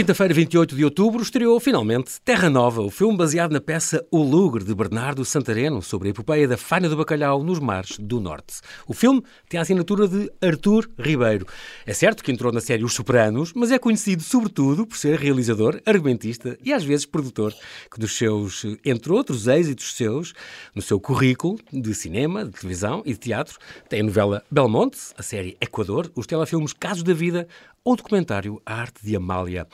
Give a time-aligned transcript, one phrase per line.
[0.00, 4.64] Quinta-feira, 28 de outubro, estreou finalmente Terra Nova, o filme baseado na peça O Lugre,
[4.64, 8.62] de Bernardo Santareno, sobre a epopeia da faina do bacalhau nos mares do Norte.
[8.88, 11.46] O filme tem a assinatura de Artur Ribeiro.
[11.84, 15.78] É certo que entrou na série Os Sopranos, mas é conhecido sobretudo por ser realizador,
[15.84, 17.52] argumentista e às vezes produtor,
[17.92, 20.32] que dos seus, entre outros êxitos seus,
[20.74, 25.22] no seu currículo de cinema, de televisão e de teatro, tem a novela Belmonte, a
[25.22, 27.46] série Equador, os telefilmes Casos da Vida
[27.84, 29.66] ou o documentário A Arte de Amália.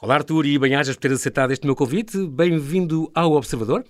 [0.00, 2.26] Olá, Artur, e bem-ajas por ter aceitado este meu convite.
[2.26, 3.84] Bem-vindo ao Observador.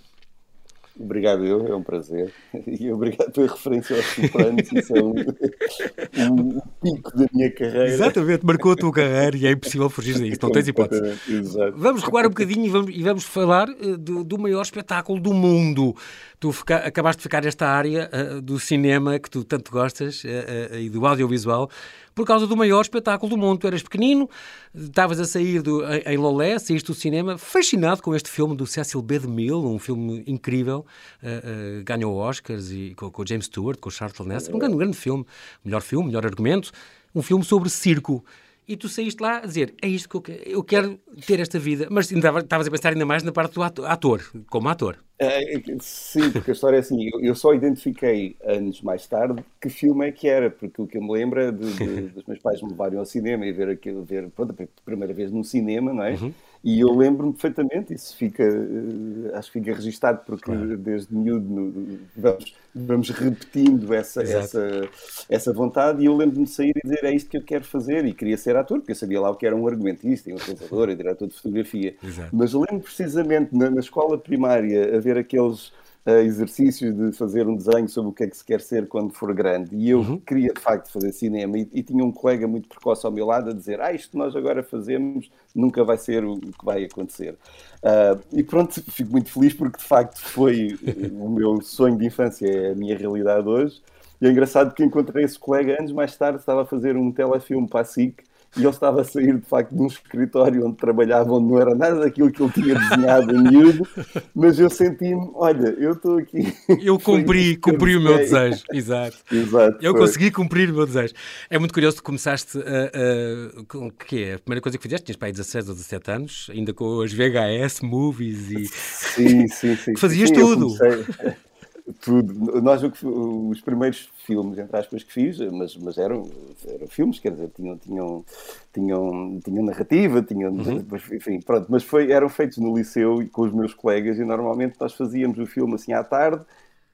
[0.99, 2.33] Obrigado, eu, é um prazer.
[2.67, 7.89] E obrigado pela referência aos Sopranos, isso é um, um, pico da minha carreira.
[7.89, 11.03] Exatamente, marcou a tua carreira e é impossível fugir disso, não tens hipótese.
[11.29, 11.77] Exato.
[11.77, 15.33] Vamos recuar um bocadinho e vamos, e vamos falar uh, do, do, maior espetáculo do
[15.33, 15.97] mundo.
[16.39, 20.77] Tu fica, acabaste de ficar nesta área uh, do cinema que tu tanto gostas uh,
[20.77, 21.69] e do audiovisual
[22.15, 23.59] por causa do maior espetáculo do mundo.
[23.59, 24.29] Tu eras pequenino,
[24.75, 29.03] estavas a sair do, em Lolé, saíste do cinema, fascinado com este filme do Cecil
[29.03, 29.19] B.
[29.19, 30.87] DeMille, um filme incrível,
[31.23, 34.79] uh, uh, ganhou Oscars e, com, com James Stewart, com Charlton Heston, um grande, um
[34.79, 35.27] grande filme,
[35.65, 36.71] melhor filme, melhor argumento,
[37.15, 38.25] um filme sobre circo
[38.67, 41.59] e tu saíste lá a dizer é isto que eu quero, eu quero ter esta
[41.59, 41.87] vida.
[41.91, 44.97] Mas estavas a pensar ainda mais na parte do ator, como ator.
[45.17, 49.69] É, sim, porque a história é assim, eu, eu, só identifiquei anos mais tarde que
[49.69, 52.41] filme é que era, porque o que eu me lembro é de, de, dos meus
[52.41, 55.93] pais me levarem ao cinema e ver aquilo, ver pronto, a primeira vez no cinema,
[55.93, 56.15] não é?
[56.15, 56.33] Uhum.
[56.65, 60.79] E eu lembro-me perfeitamente, isso fica, uh, acho que fica registado, porque claro.
[60.79, 64.89] desde miúdo vamos, vamos repetindo essa, essa,
[65.29, 68.07] essa vontade, e eu lembro-me de sair e dizer é isto que eu quero fazer,
[68.07, 70.89] e queria ser ator, porque eu sabia lá o que era um argumentista, um realizador,
[70.89, 71.97] e diretor de fotografia.
[72.03, 72.31] Exato.
[72.35, 75.69] Mas lembro precisamente na, na escola primária haver aqueles
[76.07, 79.13] uh, exercícios de fazer um desenho sobre o que é que se quer ser quando
[79.13, 79.77] for grande.
[79.77, 80.19] E eu uhum.
[80.19, 81.59] queria, de facto, fazer cinema.
[81.59, 84.17] E, e, tinha um colega muito precoce ao meu lado a dizer: Ah, isto que
[84.17, 87.37] nós agora fazemos nunca vai ser o que vai acontecer.
[87.83, 90.79] Uh, e pronto, fico muito feliz porque, de facto, foi
[91.13, 93.83] o meu sonho de infância, é a minha realidade hoje.
[94.21, 97.69] E é engraçado que encontrei esse colega anos mais tarde, estava a fazer um telefilme
[97.69, 98.23] para a SIC
[98.57, 101.75] e ele estava a sair de facto de um escritório onde trabalhava, onde não era
[101.75, 103.87] nada daquilo que ele tinha desenhado em miúdo,
[104.35, 106.55] mas eu senti-me, olha, eu estou aqui.
[106.83, 109.17] Eu cumpri, cumpri o meu desejo, exato.
[109.31, 109.79] Exato.
[109.81, 110.01] Eu foi.
[110.01, 111.15] consegui cumprir o meu desejo.
[111.51, 112.61] É muito curioso que começaste a.
[112.61, 114.35] Uh, uh, que é?
[114.35, 117.13] A primeira coisa que fizeste, tinhas para aí 16 ou 17 anos, ainda com as
[117.13, 118.67] VHS, movies e.
[118.67, 119.97] Sim, sim, sim.
[119.99, 120.69] Fazias sim, tudo
[122.01, 122.63] tudo.
[122.63, 126.29] Nós, os primeiros filmes, entre aspas, que fiz, mas, mas eram,
[126.67, 128.25] eram filmes, quer dizer, tinham, tinham,
[128.73, 130.85] tinham, tinham narrativa, tinham, uhum.
[131.13, 134.95] enfim, pronto, mas foi, eram feitos no liceu com os meus colegas e normalmente nós
[134.95, 136.43] fazíamos o filme assim à tarde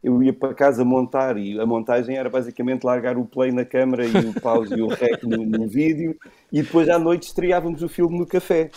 [0.02, 4.06] eu ia para casa montar e a montagem era basicamente largar o play na câmara
[4.06, 6.16] e o pause e o rec no, no, vídeo
[6.50, 8.70] e depois à noite estreávamos o filme no café.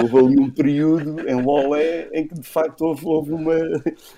[0.00, 3.54] Houve ali um período em Lolé em que de facto houve, houve uma,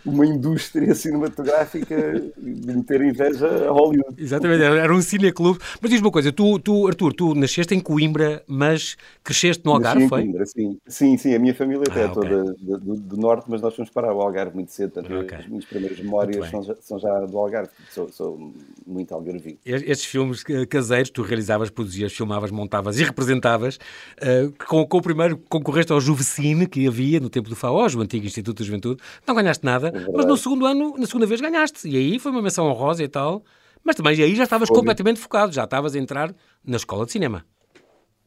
[0.07, 4.15] uma indústria cinematográfica de meter inveja a Hollywood.
[4.17, 5.59] Exatamente, era um cineclube.
[5.81, 10.09] Mas diz uma coisa, tu, tu, Arthur, tu nasceste em Coimbra, mas cresceste no Algarve,
[10.09, 10.23] foi?
[10.23, 10.79] Coimbra, sim.
[10.87, 12.15] sim, sim, a minha família até ah, é okay.
[12.15, 15.39] toda do, do, do, norte, mas nós fomos para o Algarve muito cedo, portanto okay.
[15.39, 18.53] as minhas primeiras memórias são já, são já, do Algarve, sou, sou
[18.87, 19.59] muito algarvio.
[19.65, 25.37] Estes filmes caseiros, tu realizavas, produzias, filmavas, montavas e representavas, uh, com, com, o primeiro
[25.49, 29.35] concorreste ao Juvecine que havia no tempo do FAOS, o antigo Instituto da Juventude, não
[29.35, 32.43] ganhaste nada, é mas no segundo ano, na segunda vez ganhaste, e aí foi uma
[32.43, 33.43] menção honrosa e tal,
[33.83, 36.35] mas também aí já estavas completamente focado, já estavas a entrar
[36.65, 37.45] na escola de cinema.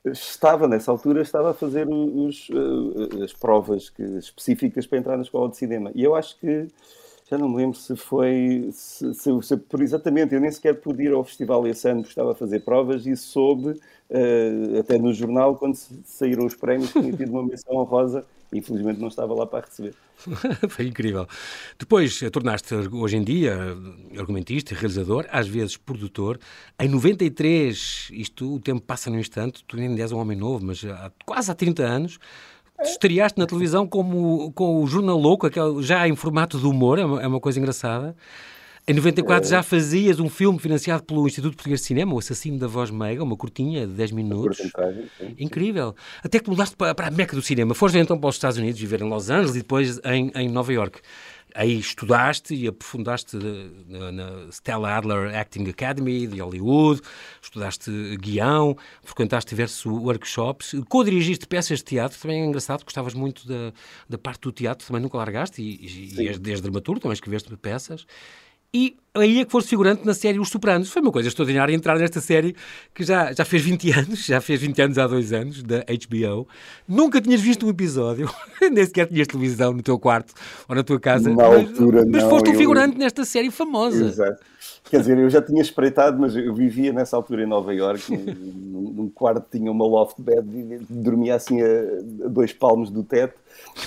[0.05, 5.23] Estava nessa altura estava a fazer os, uh, as provas que, específicas para entrar na
[5.23, 5.91] escola de cinema.
[5.93, 6.67] E eu acho que
[7.29, 11.03] já não me lembro se foi se, se, se, por exatamente, eu nem sequer pude
[11.03, 15.13] ir ao festival esse ano porque estava a fazer provas e soube uh, até no
[15.13, 19.65] jornal quando saíram os prémios tinha tido uma menção honrosa infelizmente não estava lá para
[19.65, 19.93] receber.
[20.69, 21.27] Foi incrível.
[21.77, 23.55] Depois eh, tornaste hoje em dia
[24.17, 26.39] argumentista, realizador, às vezes produtor.
[26.79, 30.83] Em 93, isto o tempo passa num instante, tu ainda és um homem novo, mas
[30.83, 32.19] há, quase há 30 anos,
[32.81, 37.05] estreaste na televisão como, com o Jornal Louco, aquele, já em formato de humor, é
[37.05, 38.15] uma, é uma coisa engraçada.
[38.89, 42.67] Em 94 já fazias um filme financiado pelo Instituto Português de Cinema, O Assassino da
[42.67, 44.59] Voz Meiga, uma curtinha de 10 minutos.
[45.37, 45.93] Incrível.
[46.23, 47.75] Até que mudaste para, para a meca do cinema.
[47.75, 50.71] Foste então para os Estados Unidos, viver em Los Angeles e depois em, em Nova
[50.71, 51.01] York.
[51.55, 53.37] Aí estudaste e aprofundaste
[53.87, 57.01] na, na Stella Adler Acting Academy de Hollywood,
[57.41, 63.73] estudaste guião, frequentaste diversos workshops, co-dirigiste peças de teatro, também é engraçado, gostavas muito da,
[64.07, 68.05] da parte do teatro, também nunca largaste, e, e és, és dramaturgo, também escreveste peças.
[68.73, 70.91] E aí é que foste figurante na série Os Sopranos.
[70.91, 72.55] Foi uma coisa extraordinária entrar nesta série
[72.93, 76.47] que já, já fez 20 anos, já fez 20 anos há dois anos, da HBO.
[76.87, 78.29] Nunca tinhas visto um episódio,
[78.71, 80.33] nem sequer tinhas televisão no teu quarto
[80.67, 81.29] ou na tua casa.
[81.29, 84.05] Na mas, altura, mas não, foste um eu- figurante nesta série famosa.
[84.05, 84.43] Exato.
[84.89, 89.09] Quer dizer, eu já tinha espreitado, mas eu vivia nessa altura em Nova Iorque, num,
[89.09, 91.67] quarto tinha uma loft bed, e dormia assim a,
[92.29, 93.39] dois palmos do teto,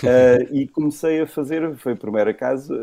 [0.05, 2.75] eh, e comecei a fazer, foi a primeira casa,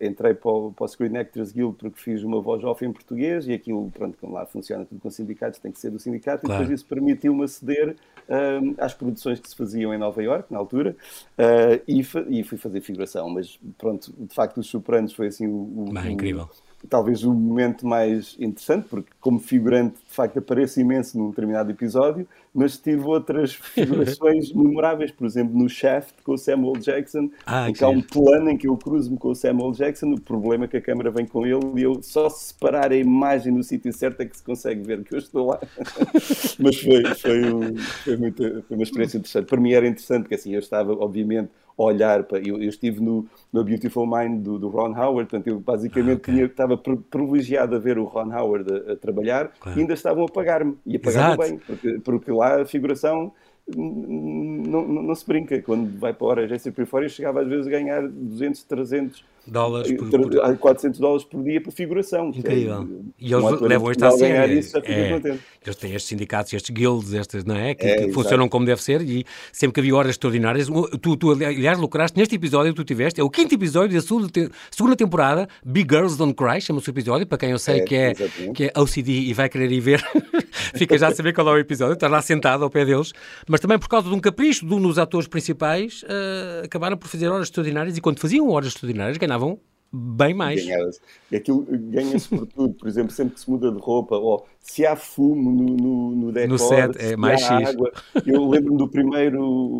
[0.00, 2.92] eh, entrei para o, para o Screen Actors Guild porque fiz uma voz off em
[2.92, 6.46] português, e aquilo, pronto, como lá funciona tudo com sindicatos, tem que ser do sindicato,
[6.46, 6.62] Claro.
[6.62, 7.96] e depois isso permitiu-me aceder
[8.28, 10.96] eh, às produções que se faziam em Nova Iorque, na altura,
[11.36, 15.46] eh, e, fa- e fui fazer figuração, mas pronto, de facto os Sopranos foi assim
[15.46, 16.48] o, o- incrível.
[16.88, 22.26] Talvez o momento mais interessante, porque como figurante, de facto, apareço imenso num determinado episódio,
[22.54, 27.72] mas tive outras figurações memoráveis, por exemplo, no Shaft com o Samuel Jackson, Ah, em
[27.72, 30.68] que há um plano em que eu cruzo-me com o Samuel Jackson, o problema é
[30.68, 33.92] que a câmera vem com ele e eu só se separar a imagem no sítio
[33.92, 35.58] certo é que se consegue ver que eu estou lá.
[36.58, 39.46] mas foi, foi, um- foi, muito- foi uma experiência interessante.
[39.46, 41.50] Para mim era interessante, porque assim, eu estava, obviamente,
[41.84, 42.38] olhar para.
[42.38, 46.16] Eu, eu estive no, no Beautiful Mind do, do Ron Howard, portanto, eu basicamente Ah,
[46.16, 46.34] ok.
[46.34, 49.78] tinha, estava pri- privilegiado a ver o Ron Howard a, a trabalhar Claro.
[49.78, 50.76] e ainda estavam a pagar-me.
[50.84, 51.42] E a pagar-me Exato.
[51.50, 53.32] bem, porque, porque lá a figuração.
[53.76, 57.42] Não, não, não se brinca, quando vai para a hora agência por fora, eu chegava
[57.42, 60.40] às vezes a ganhar 200, 300, Dólares por, por...
[60.44, 62.28] a 400 dólares por dia por figuração.
[62.34, 62.82] Incrível.
[62.82, 64.58] É, E eles levam isto a sério.
[64.58, 65.12] Isso, É.
[65.12, 65.40] contente.
[65.64, 67.74] Eles têm estes sindicatos, estes guilds, estas, não é?
[67.74, 70.68] Que, É, que funcionam como deve ser e sempre que havia horas extraordinárias.
[71.02, 74.28] Tu, tu, aliás, lucraste neste episódio que tu tiveste, é o quinto episódio da segunda,
[74.28, 77.84] te- segunda temporada, Big Girls Don't Cry, chama-se o episódio, para quem eu sei É,
[77.84, 78.52] que, é, exatamente.
[78.54, 80.02] que é OCD e vai querer ir ver,
[80.76, 83.12] fica já a saber qual é o episódio, estás lá sentado ao pé deles,
[83.48, 87.08] mas também por causa de um capricho de um dos atores principais, eh, acabaram por
[87.08, 89.58] fazer horas extraordinárias e quando faziam horas extraordinárias ganhavam
[89.92, 90.64] bem mais.
[90.64, 91.00] Ganhava-se.
[91.32, 92.74] E aquilo ganha-se por tudo.
[92.74, 96.32] Por exemplo, sempre que se muda de roupa, ou se há fumo no, no, no
[96.32, 97.70] decor, No set, é se mais há X.
[97.70, 97.92] água.
[98.26, 99.78] Eu lembro-me do primeiro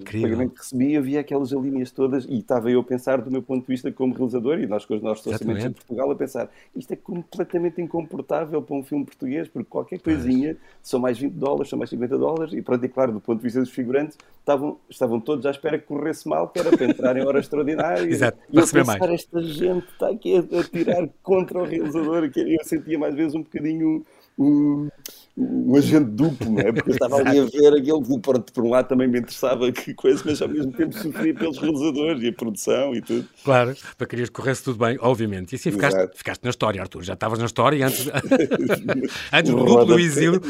[0.00, 0.30] Incrível.
[0.30, 3.62] pagamento que recebi, havia aquelas linhas todas, e estava eu a pensar do meu ponto
[3.62, 5.72] de vista como realizador, e nós com os nossos orçamentos em.
[5.72, 11.00] Portugal, a pensar, isto é completamente incomportável para um filme português, porque qualquer coisinha são
[11.00, 13.60] mais 20 dólares, são mais 50 dólares, e pronto, e claro, do ponto de vista
[13.60, 17.24] dos figurantes, estavam, estavam todos à espera que corresse mal, que era para entrar em
[17.24, 18.08] horas extraordinárias.
[18.20, 19.12] Exato, e eu pensar, mais.
[19.12, 23.34] esta gente está aqui a, a tirar contra o realizador, que eu sentia mais vezes
[23.34, 24.04] um bocadinho
[24.38, 24.88] um,
[25.36, 26.72] um agente duplo, não é?
[26.72, 29.70] Porque eu estava ali a ver aquilo que, por, por um lado, também me interessava
[29.72, 33.26] que coisa, mas ao mesmo tempo sofria pelos realizadores e a produção e tudo.
[33.44, 35.52] Claro, para querias que corresse tudo bem, obviamente.
[35.52, 37.02] E assim ficaste, ficaste na história, Arthur.
[37.02, 38.06] Já estavas na história e antes,
[39.32, 40.40] antes do duplo exílio.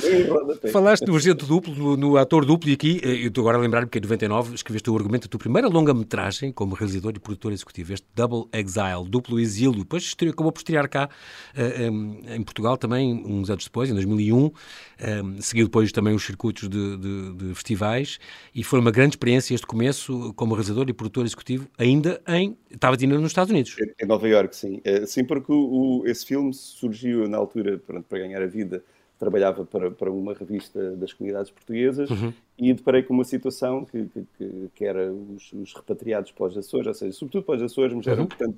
[0.72, 3.60] Falaste no agente duplo, no, no ator duplo, e aqui, eh, eu estou agora a
[3.60, 7.52] lembrar-me que em 99 escreveste o argumento da tua primeira longa-metragem como realizador e produtor
[7.52, 9.78] executivo, este Double Exile, duplo exílio.
[9.80, 11.08] Depois estreou- acabou por estrear cá
[11.54, 14.50] eh, em, em Portugal também, uns anos depois, em 2001.
[15.40, 18.18] Seguiu depois também os circuitos de, de- de festivais
[18.54, 22.56] e foi uma grande experiência este começo como realizador e produtor executivo, ainda em.
[22.70, 23.76] Estavas ainda nos Estados Unidos.
[24.00, 24.80] Em Nova Iorque, sim.
[24.84, 28.82] Eh, Sim, porque o, esse filme surgiu na altura pronto, para ganhar a vida.
[29.18, 32.08] Trabalhava para, para uma revista das comunidades portuguesas
[32.58, 34.06] e deparei com uma situação que,
[34.38, 37.94] que, que, era os, os repatriados para os Açores, ou seja, sobretudo para os Açores,
[37.94, 38.56] mas eram, portanto,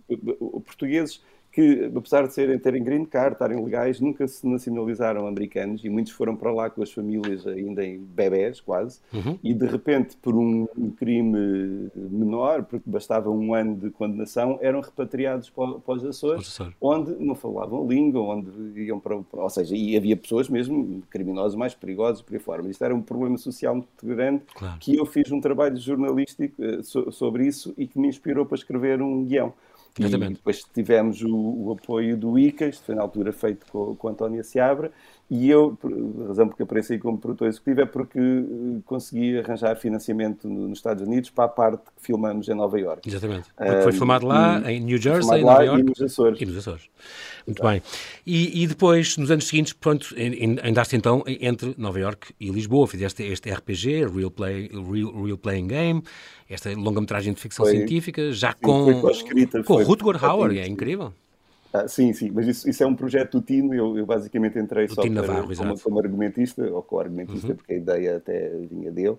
[0.64, 1.20] portugueses
[1.52, 6.12] que, apesar de serem, terem green card, estarem legais, nunca se nacionalizaram americanos e muitos
[6.12, 9.00] foram para lá com as famílias ainda em bebés, quase,
[9.44, 15.50] e de repente, por um, crime menor, porque bastava um ano de condenação, eram repatriados
[15.50, 18.50] para, para os Açores, onde não falavam língua, onde
[18.82, 22.62] iam para, Ou seja, e havia pessoas mesmo, criminosos mais perigosos por aí fora.
[22.62, 24.76] Mas isto era um problema social muito grande Claro.
[24.80, 28.56] que eu fiz um trabalho jornalístico eh, so- sobre isso e que me inspirou para
[28.56, 29.52] escrever um guião.
[29.98, 30.36] E Exatamente.
[30.36, 34.10] depois tivemos o, o apoio do ICA, isto foi na altura feito com, com a
[34.10, 34.90] Antónia Seabra,
[35.34, 35.78] e eu,
[36.24, 40.78] a razão porque apareci como produtor executivo é porque eh, consegui arranjar financiamento no- nos
[40.78, 43.08] Estados Unidos para a parte que filmamos em Nova Iorque.
[43.08, 43.48] Exatamente.
[43.56, 45.82] Porque foi filmado lá, em New Jersey, em Nova e Iorque.
[45.84, 46.40] nos Açores.
[46.40, 46.82] E nos Açores.
[47.46, 47.82] Muito bem.
[48.26, 50.14] E, e depois, nos anos seguintes, pronto,
[50.62, 55.66] andaste então entre Nova Iorque e Lisboa, fizeste este RPG, Real, Play, Real, Real Playing
[55.66, 56.02] Game,
[56.48, 61.12] esta longa-metragem de ficção Foi- científica, já sim, com, com foi- Rutger Hauer, é incrível.
[61.72, 64.86] Ah, sim, sim, mas isso, isso é um projeto do Tino, eu, eu basicamente entrei
[64.86, 65.72] Do só para, Navarro, como.
[65.72, 65.78] Uhum.
[65.78, 69.16] como argumentista, ou co-argumentista, porque a ideia até vinha dele,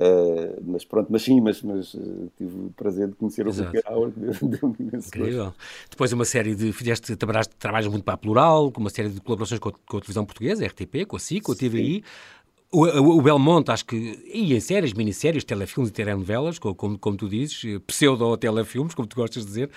[0.00, 1.98] Ah, mas pronto, mas sim, mas, mas eh,
[2.38, 3.50] tive o prazer de conhecer o.
[3.52, 5.16] Rutger Hauer, que deu- deu-me imenso gosto.
[5.18, 5.54] Incrível.
[5.90, 9.20] Depois uma série de, fizeste, trabalhaste, trabalhas muito para a Plural, com uma série de
[9.20, 12.02] colaborações com a, com a televisão portuguesa, a RTP, com a SIC, com a TVI.
[12.72, 13.96] O, o, Belmonte, acho que,
[14.32, 19.42] e em séries, minisséries, telefilmes e telenovelas, como, como tu dizes, pseudo-telefilmes, como tu gostas
[19.42, 19.70] de dizer,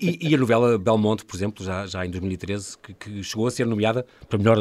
[0.00, 3.50] e, e, a novela Belmonte, por exemplo, já, já em 2013, que, que chegou a
[3.50, 4.56] ser nomeada para melhor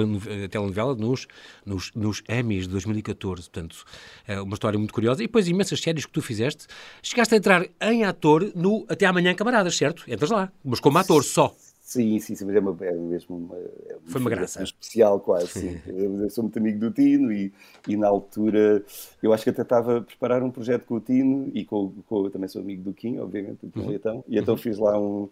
[0.50, 1.26] telenovela nos,
[1.66, 3.50] nos, nos Emmys de 2014.
[3.50, 3.86] Portanto,
[4.28, 5.24] é uma história muito curiosa.
[5.24, 6.68] E depois, imensas séries que tu fizeste.
[7.02, 10.04] Chegaste a entrar em ator no Até Amanhã Camaradas, certo?
[10.08, 11.56] Entras lá, mas como ator só.
[11.90, 14.62] Sim, sim, sim, mas é, uma, é mesmo uma, é uma Foi uma graça.
[14.62, 15.48] especial, quase.
[15.48, 15.82] Sim.
[15.90, 17.52] eu sou muito amigo do Tino e,
[17.88, 18.86] e, na altura
[19.24, 22.26] eu acho que até estava a preparar um projeto com o Tino e com, com
[22.26, 23.88] eu também sou amigo do Kim, obviamente, do uhum.
[23.88, 24.60] Leitão, e então uhum.
[24.60, 25.30] fiz lá um.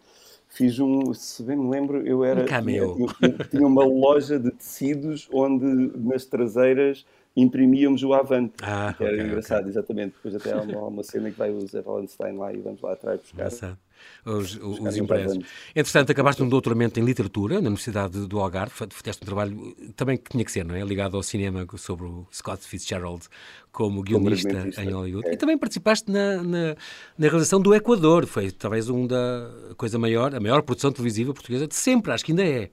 [0.48, 2.42] Fiz um, se bem me lembro, eu era.
[2.42, 2.96] Um cameo.
[3.20, 5.64] Tinha, tinha uma loja de tecidos onde
[5.96, 7.06] nas traseiras
[7.38, 9.72] imprimíamos o Avante, ah, que era okay, engraçado, okay.
[9.72, 10.16] exatamente.
[10.16, 12.94] Depois até há uma, uma, cena que vai o Zé Valenstein lá e vamos lá
[12.94, 13.36] atrás buscar.
[13.36, 13.78] Engraçado
[14.26, 15.38] os, os, os impressos.
[15.76, 20.30] Entretanto, acabaste um doutoramento em literatura na Universidade do Algarve, fizeste um trabalho também que
[20.30, 20.84] tinha que ser, não é?
[20.84, 23.28] Ligado ao cinema sobre o Scott Fitzgerald
[23.72, 25.28] como guionista em Hollywood.
[25.28, 25.34] É.
[25.34, 26.76] E também participaste na, na,
[27.18, 31.68] na, realização do Equador, foi talvez uma da coisa maior, a maior produção televisiva portuguesa
[31.68, 32.70] de sempre, acho que ainda é.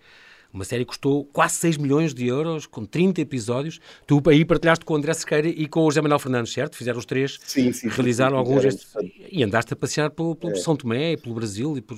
[0.54, 3.80] Uma série que custou quase 6 milhões de euros, com 30 episódios.
[4.06, 6.76] Tu aí partilhaste com o André Sequeira e com o José Manuel Fernandes, certo?
[6.76, 8.64] Fizeram os três, sim, sim, realizaram sim, alguns.
[8.64, 8.86] Este...
[9.32, 10.54] E andaste a passear pelo, pelo é.
[10.54, 11.76] São Tomé e pelo Brasil.
[11.76, 11.96] E por...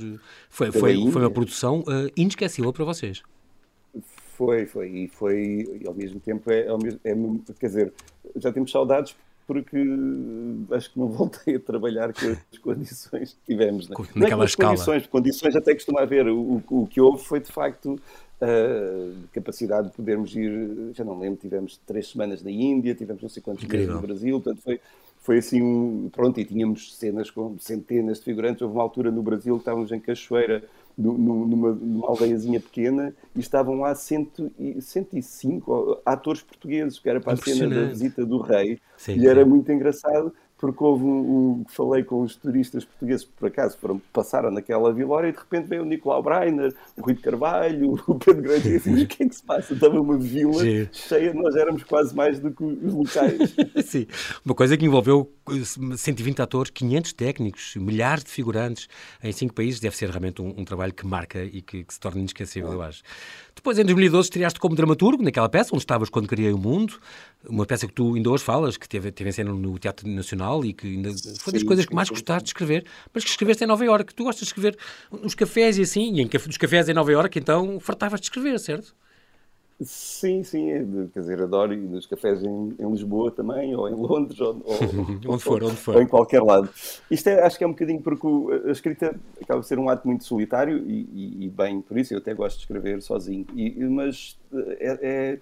[0.49, 3.23] Foi, foi, foi uma produção uh, inesquecível para vocês.
[4.39, 4.89] Foi, foi.
[4.89, 7.15] E foi, e ao mesmo tempo, é, ao mesmo, é,
[7.61, 7.93] quer dizer,
[8.37, 9.15] já temos saudades
[9.47, 9.77] porque
[10.73, 13.89] acho que não voltei a trabalhar com as condições que tivemos.
[13.89, 13.97] Né?
[14.15, 14.71] Naquela é escala.
[14.73, 16.27] Condições, condições até costuma haver.
[16.27, 17.99] O, o, o que houve foi, de facto,
[18.41, 23.29] uh, capacidade de podermos ir, já não lembro, tivemos três semanas na Índia, tivemos não
[23.29, 24.81] sei quantos meses no Brasil, portanto foi,
[25.19, 29.23] foi assim, um, pronto, e tínhamos cenas com centenas de figurantes, houve uma altura no
[29.23, 30.63] Brasil que estávamos em Cachoeira,
[30.97, 34.51] numa, numa aldeiazinha pequena, e estavam lá cento,
[34.81, 39.45] 105 atores portugueses, que era para a cena da visita do rei, sim, e era
[39.45, 44.01] muito engraçado, porque houve um, um, falei com os turistas portugueses que por acaso foram,
[44.13, 48.15] passaram naquela vila e de repente veio o Nicolau Breiner, o Rui de Carvalho, o
[48.15, 49.75] Pedro Grande e assim, o que é que se passa?
[49.75, 50.89] Estava uma vila Sim.
[50.93, 53.55] cheia, nós éramos quase mais do que os locais.
[53.85, 54.07] Sim,
[54.45, 55.31] uma coisa que envolveu
[55.97, 58.89] 120 atores, 500 técnicos, milhares de figurantes
[59.23, 62.01] em cinco países, deve ser realmente um, um trabalho que marca e que, que se
[62.01, 63.03] torna inesquecível, eu acho.
[63.55, 66.99] Depois, em 2012, estreaste como dramaturgo naquela peça, onde estavas quando criei o mundo,
[67.49, 70.65] uma peça que tu ainda hoje falas, que teve, teve em cena no Teatro Nacional
[70.65, 73.67] e que ainda foi das coisas que mais gostaste de escrever, mas que escreveste em
[73.67, 74.15] Nova Iorque.
[74.15, 74.77] Tu gostas de escrever
[75.11, 78.59] nos cafés e assim, e em, nos cafés em Nova Iorque, então fartavas de escrever,
[78.59, 78.95] certo?
[79.79, 80.79] Sim, sim, é
[81.13, 84.79] quer dizer, adoro ir nos cafés em, em, Lisboa também, ou em Londres, ou, ou
[85.35, 85.97] onde for, onde for.
[85.97, 86.71] Ou em qualquer lado.
[87.11, 88.27] Isto é, acho que é um bocadinho porque
[88.67, 92.15] a escrita acaba de ser um ato muito solitário e, e, e bem por isso,
[92.15, 94.39] eu até gosto de escrever sozinho, e, mas
[94.81, 95.39] é, é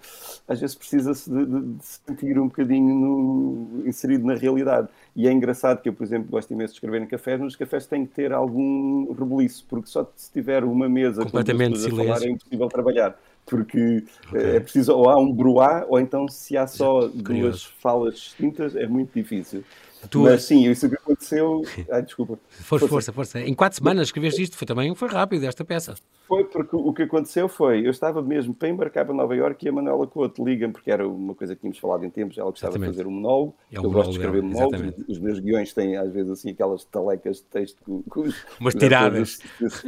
[0.49, 4.89] às vezes precisa-se de, de, de, se sentir um bocadinho no, inserido na realidade.
[5.15, 7.57] E é engraçado que eu, por exemplo, gosto imenso de escrever em cafés, mas os
[7.57, 12.05] cafés têm que ter algum rebuliço, porque só se tiver uma mesa completamente com a
[12.05, 14.57] falar é impossível trabalhar porque okay.
[14.57, 18.87] é preciso ou há um bruá ou então se há só duas falas distintas é
[18.87, 19.65] muito difícil.
[20.09, 20.21] Tu...
[20.21, 21.63] Mas sim, isso que aconteceu.
[21.91, 22.39] Ai, desculpa.
[22.51, 23.41] Força, força, força.
[23.41, 25.95] Em quatro semanas escreveste isto, foi também foi rápido esta peça.
[26.27, 29.69] Foi porque o que aconteceu foi, eu estava mesmo para embarcar para Nova Iorque e
[29.69, 32.73] a Manuela Couto liga-me, porque era uma coisa que tínhamos falado em tempos, ela gostava
[32.73, 32.93] Exatamente.
[32.93, 33.55] de fazer um monólogo.
[33.71, 36.85] É um eu gosto de escrever monólogos, os meus guiões têm às vezes assim aquelas
[36.85, 39.39] talecas de texto que, os, Umas tiradas.
[39.59, 39.87] se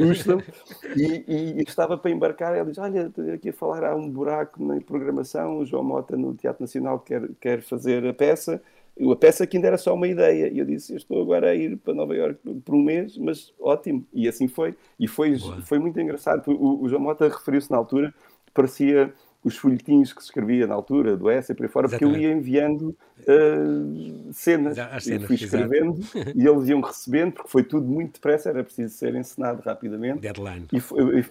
[0.95, 4.63] e, e, e, estava para embarcar, ela diz: Olha, aqui a falar há um buraco
[4.63, 8.63] na programação, o João Mota no Teatro Nacional quer, quer fazer a peça
[8.99, 10.49] a peça que ainda era só uma ideia.
[10.53, 13.53] E eu disse: eu estou agora a ir para Nova Iorque por um mês, mas
[13.61, 14.07] ótimo.
[14.13, 14.75] E assim foi.
[14.99, 16.51] E foi, foi muito engraçado.
[16.51, 18.15] O, o João Mota referiu-se na altura,
[18.55, 19.13] parecia
[19.45, 22.13] os folhetins que se escrevia na altura, do S e por aí fora, Exatamente.
[22.13, 24.77] porque eu ia enviando uh, cenas.
[24.77, 25.07] cenas.
[25.07, 26.01] Eu fui escrevendo
[26.35, 30.21] e eles iam recebendo, porque foi tudo muito depressa, era preciso ser encenado rapidamente.
[30.21, 30.67] Deadline.
[30.73, 30.81] E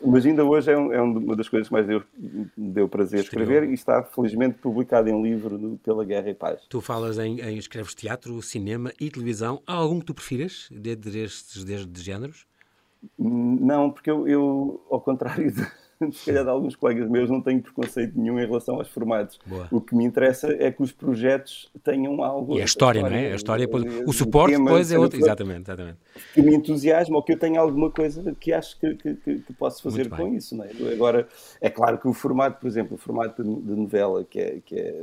[0.07, 2.03] mas ainda hoje é, um, é, uma das coisas que mais deu,
[2.55, 3.45] deu prazer Escreveu.
[3.45, 6.61] escrever e está felizmente publicado em livro no, pela Guerra e Paz.
[6.69, 9.61] Tu falas em, em escreves teatro, cinema e televisão.
[9.67, 12.45] Há algum que tu prefiras destes, destes géneros?
[13.17, 15.61] Não, porque eu, eu ao contrário de
[16.13, 19.39] se calhar de alguns colegas meus, não tenho preconceito nenhum em relação aos formatos.
[19.45, 19.67] Boa.
[19.71, 22.57] O que me interessa é que os projetos tenham algo.
[22.57, 23.31] E a história, história não é?
[23.31, 23.67] A história,
[24.05, 25.19] o suporte depois é outro.
[25.19, 25.97] Exatamente, exatamente.
[26.33, 29.53] Que me entusiasma ou que eu tenha alguma coisa que acho que, que, que, que
[29.53, 30.55] posso fazer com isso.
[30.55, 30.69] Não é?
[30.93, 31.27] Agora,
[31.61, 34.75] é claro que o formato, por exemplo, o formato de, de novela, que é, que,
[34.75, 34.95] é,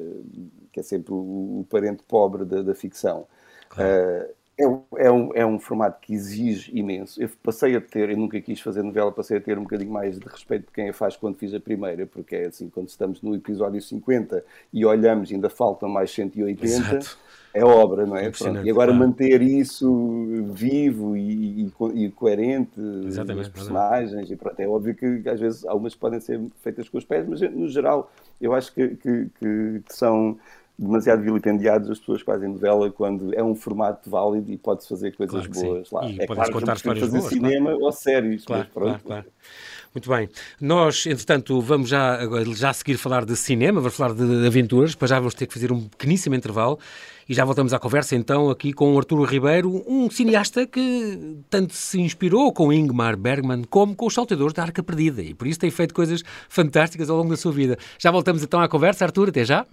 [0.73, 3.27] que é sempre o, o parente pobre da, da ficção.
[3.69, 3.91] Claro.
[3.91, 4.65] Uh, É,
[5.07, 7.21] é, um, é um formato que exige imenso.
[7.23, 10.19] Eu passei a ter, eu nunca quis fazer novela, passei a ter um bocadinho mais
[10.19, 13.23] de respeito por quem a faz quando fiz a primeira, porque é assim, quando estamos
[13.23, 17.19] no episódio 50 e olhamos, ainda faltam mais 180, Exato.
[17.55, 18.31] é obra, não é?
[18.63, 18.95] E agora claro.
[18.95, 25.27] manter isso vivo e, e, e coerente, Exatamente, as personagens, e pronto, é óbvio que
[25.31, 28.89] às vezes algumas podem ser feitas com os pés, mas no geral eu acho que,
[28.97, 30.39] que, que, que são
[30.79, 35.15] demasiado vilipendiados as pessoas que fazem novela quando é um formato válido e pode-se fazer
[35.15, 36.09] coisas claro boas lá.
[36.09, 37.85] E é claro contar histórias fazer boas, cinema claro.
[37.85, 39.25] ou séries, claro, claro, claro.
[39.95, 40.29] Muito bem.
[40.59, 42.19] Nós, entretanto, vamos já,
[42.55, 45.71] já seguir falar de cinema, vamos falar de aventuras, depois já vamos ter que fazer
[45.71, 46.79] um pequeníssimo intervalo
[47.29, 51.75] e já voltamos à conversa então aqui com o Arturo Ribeiro, um cineasta que tanto
[51.75, 55.61] se inspirou com Ingmar Bergman como com os saltadores da Arca Perdida e por isso
[55.61, 57.77] tem feito coisas fantásticas ao longo da sua vida.
[57.99, 59.67] Já voltamos então à conversa, Arturo, até já.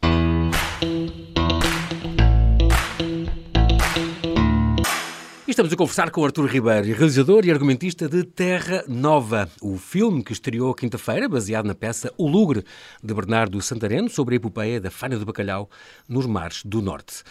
[5.50, 10.32] Estamos a conversar com Artur Ribeiro, realizador e argumentista de Terra Nova, o filme que
[10.32, 12.64] estreou quinta-feira, baseado na peça O Lugre,
[13.02, 15.68] de Bernardo Santareno, sobre a epopeia da faina do bacalhau
[16.08, 17.24] nos mares do Norte.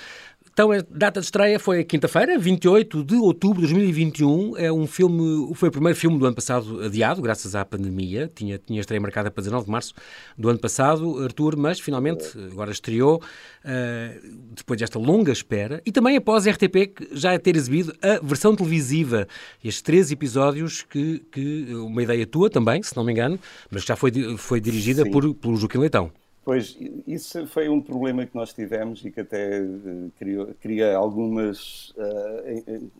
[0.58, 4.56] Então, a data de estreia foi quinta-feira, 28 de outubro de 2021.
[4.56, 8.28] É um filme, foi o primeiro filme do ano passado adiado, graças à pandemia.
[8.34, 9.94] Tinha, tinha estreia marcada para 19 de março
[10.36, 16.16] do ano passado, Arthur, mas finalmente agora estreou, uh, depois desta longa espera, e também
[16.16, 19.28] após a RTP já ter exibido a versão televisiva.
[19.62, 23.38] Estes três episódios, que, que uma ideia tua também, se não me engano,
[23.70, 26.10] mas já foi, foi dirigida por, por Joaquim Leitão.
[26.44, 31.90] Pois, isso foi um problema que nós tivemos e que até uh, criou, cria algumas,
[31.90, 32.90] uh,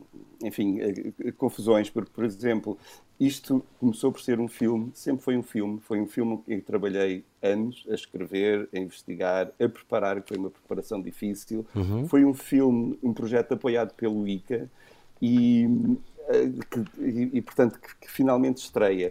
[0.45, 2.76] enfim, uh, confusões, porque, por exemplo,
[3.18, 6.66] isto começou por ser um filme, sempre foi um filme, foi um filme em que
[6.66, 11.64] trabalhei anos a escrever, a investigar, a preparar, que foi uma preparação difícil.
[11.75, 12.07] Uhum.
[12.07, 14.71] Foi um filme, um projeto apoiado pelo ICA
[15.23, 15.66] e,
[16.71, 19.11] que, e, e portanto, que, que, finalmente estreia.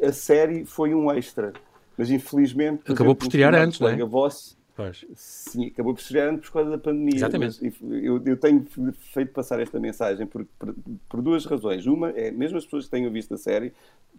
[0.00, 1.52] a série foi um extra
[1.96, 2.90] mas infelizmente.
[2.90, 3.96] Acabou por estrear antes, não é?
[4.04, 5.04] Voss, Pois.
[5.14, 7.16] Sim, acabou por estrear antes por causa da pandemia.
[7.16, 7.74] Exatamente.
[7.82, 8.66] Eu, eu, tenho
[9.12, 10.74] feito passar esta mensagem por, por,
[11.06, 11.84] por, duas razões.
[11.84, 13.74] Uma é, mesmo as pessoas que tenham visto a série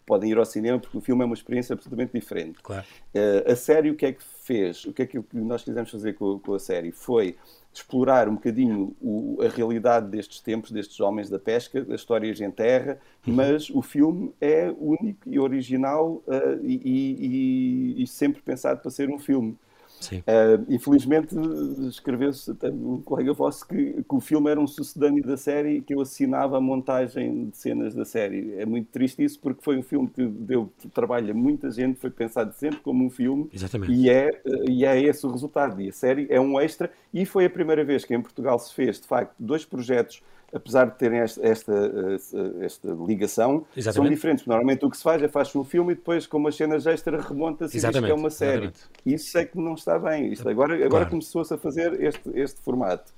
[0.06, 2.60] podem ir ao cinema porque o filme é uma experiência absolutamente diferente.
[2.62, 2.86] Claro.
[3.16, 4.86] Uh, a série o que é que fez?
[4.86, 6.92] O que é que nós quisemos fazer com, com a série?
[6.92, 7.36] Foi
[7.74, 12.51] explorar um bocadinho o, a realidade destes tempos, destes homens da pesca, das histórias em
[12.51, 13.34] terra, uhum.
[13.34, 19.10] mas o filme é único e original uh, e, e, e, sempre pensado para ser
[19.10, 19.58] um filme.
[20.09, 21.35] Uh, infelizmente,
[21.87, 25.94] escreveu-se um colega vosso que, que, o filme era um sucedâneo da série e que
[25.94, 28.55] eu assinava a montagem de cenas da série.
[28.57, 32.09] É muito triste isso porque foi um filme que deu trabalho a muita gente, foi
[32.09, 33.94] pensado sempre como um filme Exatamente.
[33.94, 34.29] E, é,
[34.68, 35.81] e é esse o resultado.
[35.81, 38.74] E a série é um extra e foi a primeira vez que em Portugal se
[38.74, 40.22] fez, de facto, dois projetos
[40.53, 41.74] apesar de terem esta, esta,
[42.61, 44.07] esta ligação, Exatamente.
[44.07, 44.46] são diferentes.
[44.46, 47.22] Normalmente o que se faz é faz um filme e depois, com umas cenas extra,
[47.22, 48.66] remonta-se e diz que é uma série.
[48.66, 48.79] Exatamente.
[49.05, 50.31] Isso é que não está bem.
[50.31, 51.09] Isto agora agora claro.
[51.09, 53.14] começou-se a fazer este, este formato.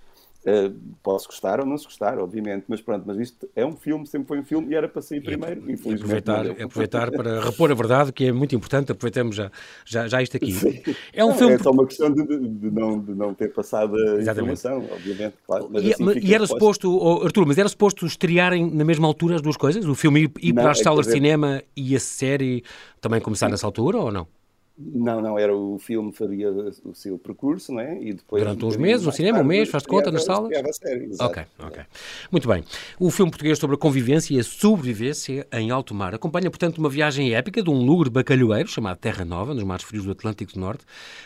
[0.46, 4.06] Uh, posso gostar ou não se gostar, obviamente, mas pronto, mas isto é um filme,
[4.06, 5.64] sempre foi um filme e era para sair primeiro.
[5.70, 9.50] E aproveitar, aproveitar para repor a verdade, que é muito importante, aproveitamos já,
[9.86, 10.52] já, já isto aqui.
[10.52, 10.82] Sim.
[11.14, 11.54] É um não, filme.
[11.54, 14.30] É só uma questão de, de, não, de não ter passado a Exatamente.
[14.30, 15.70] informação, obviamente, claro.
[15.72, 19.36] Mas e, assim e era suposto, oh, Artur, mas era suposto estrearem na mesma altura
[19.36, 19.86] as duas coisas?
[19.86, 22.64] O filme ir, ir não, para as é salas de cinema e a série
[23.00, 24.28] também começar nessa altura ou não?
[24.76, 28.02] Não, não, era o filme faria o seu percurso, não é?
[28.02, 30.52] E depois Durante uns meses, no cinema, um mês, faz de conta nas salas?
[30.76, 31.84] Série, ok, ok.
[32.32, 32.64] Muito bem.
[33.00, 36.90] O filme português sobre a convivência e a sobrevivência em alto mar acompanha, portanto, uma
[36.90, 40.60] viagem épica de um lugre bacalhoeiro chamado Terra Nova, nos mares frios do Atlântico do
[40.60, 40.84] Norte.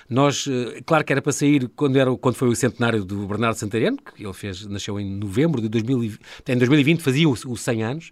[0.10, 3.56] Nós, eh, claro que era para sair quando, era, quando foi o centenário do Bernardo
[3.56, 8.12] Santareno, que ele fez, nasceu em novembro de 2020, em 2020 fazia os 100 anos,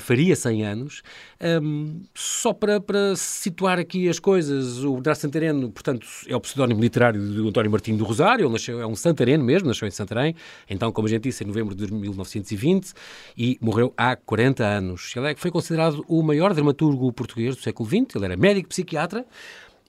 [0.00, 1.02] faria 100 anos.
[1.40, 6.80] Um, só para, para situar aqui as coisas, o Bernardo Santareno, portanto, é o pseudónimo
[6.80, 10.34] literário do António Martinho do Rosário, ele nasceu, é um santareno mesmo, nasceu em Santarém,
[10.68, 12.92] então, como a gente disse, em novembro de 1920
[13.36, 15.12] e morreu há 40 anos.
[15.16, 19.26] Ele é, foi considerado o maior dramaturgo português do século XX, ele era médico psiquiatra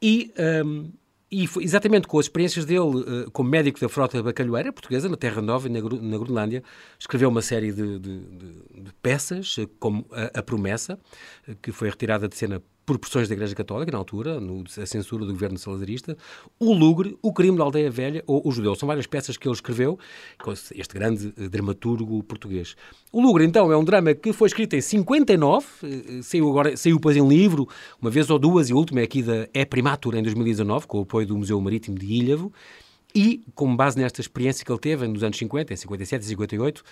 [0.01, 0.31] e...
[0.65, 0.91] Um,
[1.33, 5.17] e foi exatamente com as experiências dele uh, como médico da frota bacalhoeira portuguesa, na
[5.17, 6.63] Terra Nova e na, Groenlândia,
[6.99, 10.99] escreveu uma série de, de, de, de peças, uh, como a, a Promessa,
[11.61, 15.25] que foi retirada de cena por pressões da Igreja Católica, na altura, no, a censura
[15.25, 16.17] do governo salazarista,
[16.59, 18.75] O Lugre, O Crime da Aldeia Velha ou O Judeu.
[18.75, 19.97] São várias peças que ele escreveu,
[20.75, 22.75] este grande eh, dramaturgo português.
[23.11, 26.95] O Lugre, então, é um drama que foi escrito em 59, eh, saiu, agora, saiu
[26.97, 27.67] depois em livro,
[28.01, 30.99] uma vez ou duas, e a última é aqui da É Primatura, em 2019, com
[30.99, 32.51] o apoio do Museu Marítimo de Ilhavo,
[33.15, 36.84] e, com base nesta experiência que ele teve nos anos 50, em 57 e 58,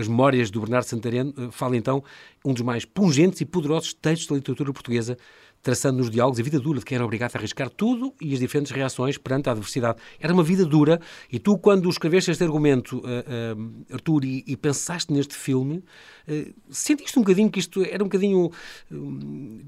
[0.00, 2.02] as memórias do Bernardo Santareno, fala então
[2.44, 5.16] um dos mais pungentes e poderosos textos da literatura portuguesa,
[5.62, 8.40] traçando nos diálogos a vida dura de quem era obrigado a arriscar tudo e as
[8.40, 9.98] diferentes reações perante a adversidade.
[10.20, 14.56] Era uma vida dura e tu, quando escreveste este argumento, uh, uh, Artur, e, e,
[14.56, 15.82] pensaste neste filme,
[16.28, 18.50] uh, sentiste um bocadinho que isto era um bocadinho.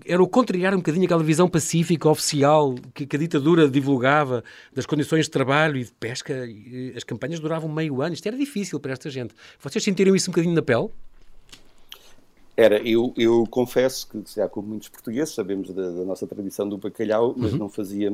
[0.06, 4.86] era o contrariar um bocadinho aquela visão pacífica, oficial, que, que, a ditadura divulgava das
[4.86, 6.46] condições de trabalho e de pesca.
[6.46, 8.14] E, as campanhas duravam meio ano.
[8.14, 9.34] Isto era difícil para esta gente.
[9.60, 10.88] Vocês sentiram isso um bocadinho na pele?
[12.60, 16.76] Era, eu, eu confesso que, há como muitos portugueses, sabemos da, da nossa tradição do
[16.76, 17.58] bacalhau, mas uhum.
[17.58, 18.12] não fazia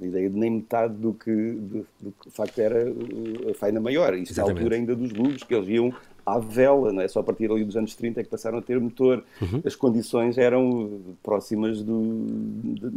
[0.00, 3.80] ideia de nem metade do que, do, do que de facto era uh, a faina
[3.80, 4.14] maior.
[4.14, 5.92] Isto à altura ainda dos lugos, que eles iam
[6.24, 7.08] à vela, não é?
[7.08, 9.24] Só a partir ali dos anos 30 é que passaram a ter motor.
[9.42, 9.60] Uhum.
[9.64, 12.26] As condições eram próximas do,
[12.62, 12.92] de,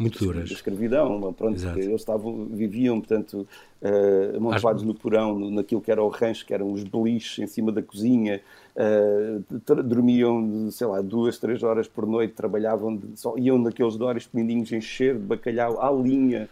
[0.00, 0.48] muito duras.
[0.48, 3.46] Da escravidão, pronto, eles estavam, viviam, portanto,
[3.82, 4.86] uh, amontoados As...
[4.86, 8.40] no porão, naquilo que era o rancho, que eram os beliches em cima da cozinha,
[8.76, 14.26] uh, dormiam, sei lá, duas, três horas por noite, trabalhavam, de, só, iam naqueles doros
[14.26, 16.48] pequenininhos encher de bacalhau à linha,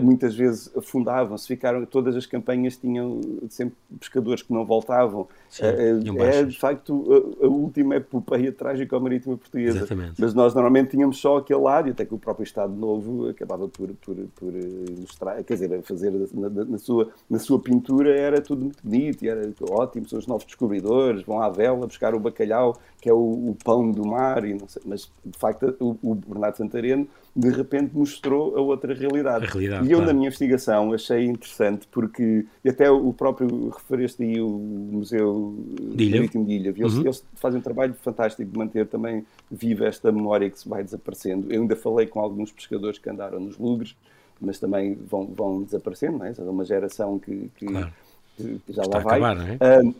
[0.00, 6.22] muitas vezes afundavam-se, ficaram, todas as campanhas tinham sempre pescadores que não voltavam, Sim, uh,
[6.22, 7.04] é de facto
[7.42, 9.78] a, a, última epopeia trágica ao marítima portuguesa.
[9.78, 10.20] Exatamente.
[10.20, 13.68] Mas nós normalmente tínhamos só aquele lado, e até que o próprio Estado Novo acabava
[13.68, 18.62] por, por, por ilustrar, quer dizer, fazer na, na, sua, na sua pintura era tudo
[18.62, 22.78] muito bonito, e era ótimo, são os novos descobridores, vão à vela buscar o bacalhau,
[23.00, 26.14] que é o, o pão do mar, e não sei, mas de facto o, o
[26.14, 29.46] Bernardo Santareno de repente mostrou a outra realidade.
[29.46, 30.06] A realidade e eu, claro.
[30.06, 36.52] na minha investigação, achei interessante porque até o próprio refereste aí o Museu Marítimo de
[36.52, 37.00] Ilha, eles, uhum.
[37.00, 41.50] eles, fazem um trabalho fantástico de manter também viva esta memória que se vai desaparecendo.
[41.50, 43.96] Eu ainda falei com alguns pescadores que andaram nos lugres,
[44.38, 46.34] mas também vão, vão desaparecendo, não é?
[46.36, 47.92] é uma geração que, que, claro.
[48.36, 49.18] que já Está lá vai.
[49.18, 49.80] Acabar, é?
[49.80, 49.94] uh,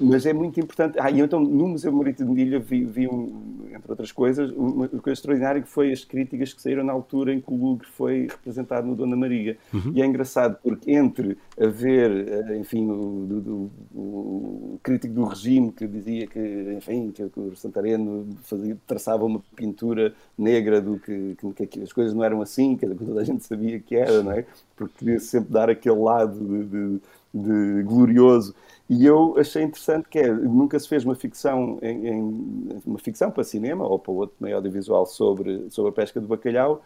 [0.00, 0.98] mas é muito importante.
[0.98, 4.88] Ah, e então no Museu Marítimo de Ilha vi, vi um, entre outras coisas, uma
[4.88, 8.26] coisa extraordinária que foi as críticas que saíram na altura em que o Lugre foi
[8.30, 9.56] representado no Dona Maria.
[9.72, 9.92] Uhum.
[9.94, 15.86] E é engraçado porque entre haver, eh, enfim, o, do, o, crítico do regime que
[15.86, 21.66] dizia que, enfim, que, que o Santareno fazia, traçava uma pintura negra do que, que,
[21.66, 24.44] que, as coisas não eram assim, que toda a gente sabia que era, não é?
[24.76, 27.00] Porque queria sempre dar aquele lado de, de,
[27.34, 28.54] de glorioso.
[28.88, 33.30] E eu achei interessante que é, nunca se fez uma ficção, em, em, uma ficção
[33.32, 36.84] para cinema ou para outro meio audiovisual sobre, sobre a pesca do bacalhau,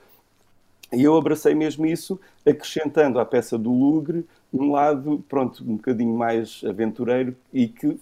[0.92, 6.16] e eu abracei mesmo isso, acrescentando à peça do Lugre um lado, pronto, um bocadinho
[6.16, 7.96] mais aventureiro e que,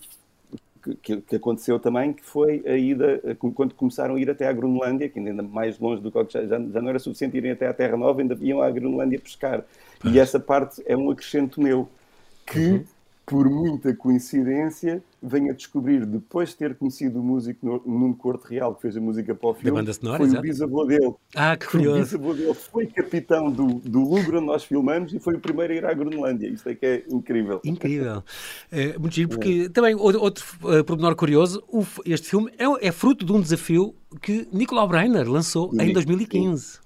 [1.03, 3.21] que, que aconteceu também, que foi a ida,
[3.55, 6.59] quando começaram a ir até à Groenlândia, que ainda mais longe do que já, já
[6.59, 9.63] não era suficiente irem até à Terra Nova, ainda iam à Groenlândia pescar.
[10.05, 11.89] E essa parte é um acrescento meu,
[12.47, 12.59] que...
[12.59, 12.98] Uhum
[13.29, 18.75] por muita coincidência, venho a descobrir, depois de ter conhecido o músico Nuno Corte Real,
[18.75, 20.41] que fez a música para o filme, da banda sonora, foi exato.
[20.41, 21.15] o bisavô dele.
[21.35, 21.99] Ah, que curioso.
[21.99, 25.77] O bisavô dele foi capitão do, do onde nós filmamos e foi o primeiro a
[25.77, 26.49] ir à Groenlândia.
[26.49, 27.61] Isto é que é incrível.
[27.65, 28.23] Incrível.
[28.71, 29.69] É, muito giro, porque é.
[29.69, 31.63] também, outro uh, pormenor curioso,
[32.05, 36.65] este filme é, é, fruto de um desafio que Nicolau Breiner lançou em 2015.
[36.65, 36.79] Sim.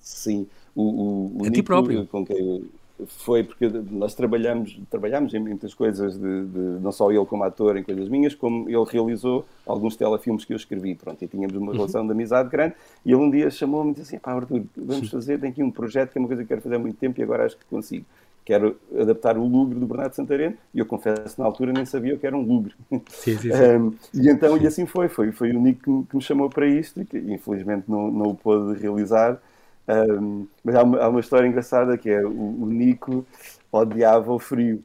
[0.00, 0.46] Sim.
[0.74, 2.06] O, o, o a ti próprio.
[2.06, 2.64] Com quem
[3.06, 7.76] foi porque nós trabalhamos, trabalhamos em muitas coisas, de, de, não só ele como ator
[7.76, 11.68] em coisas minhas, como ele realizou alguns telefilmes que eu escrevi, pronto, e tínhamos uma
[11.68, 11.76] uhum.
[11.76, 15.08] relação de amizade grande, e ele um dia chamou-me e disse assim, pá Arthur, vamos
[15.10, 17.20] fazer, tem aqui um projeto que é uma coisa que quero fazer há muito tempo
[17.20, 18.04] e agora acho que consigo.
[18.44, 22.26] Quero adaptar o Lugre do Bernardo Santareno, e eu confesso na altura nem sabia que
[22.26, 22.74] era um Lugre.
[22.90, 23.50] Sim, sim, sim.
[23.52, 26.66] Um, e então, e assim foi, foi, foi o Nico que, que me chamou para
[26.66, 29.40] isto, e que infelizmente não, não o pôde realizar,
[29.88, 33.26] um, mas há uma, há uma, história engraçada que é o, o Nico
[33.70, 34.84] odiava o frio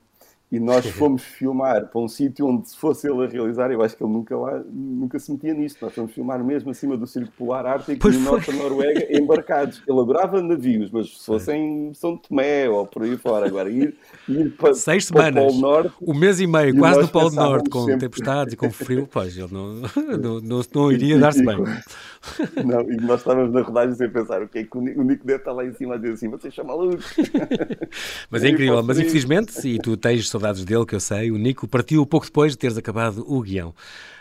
[0.51, 3.95] e nós fomos filmar para um sítio onde se fosse ele a realizar, eu acho
[3.97, 5.83] que ele nunca lá, nunca se metia nisto.
[5.83, 9.81] Nós fomos filmar mesmo acima do Círculo Polar Ártico pois no norte da Noruega, embarcados.
[9.87, 13.95] Ele adorava navios, mas se fossem São Tomé ou por aí fora, agora ir,
[14.27, 15.93] ir para, Seis para semanas, o Polo Norte.
[16.01, 17.99] O mês e meio, e quase no Polo Norte, com sempre...
[17.99, 19.81] tempestades e com frio, pois ele não,
[20.17, 21.57] não, não, não iria dar-se bem.
[22.65, 25.39] Não, e nós estávamos na rodagem sem pensar o que é que o Nico deve
[25.39, 27.05] estar lá em cima a dizer assim, vocês são malucos.
[28.29, 31.67] Mas é incrível, mas infelizmente, e tu tens saudades dele, que eu sei, o Nico
[31.67, 33.73] partiu pouco depois de teres acabado o guião.